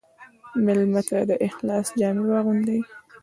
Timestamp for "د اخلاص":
1.29-1.87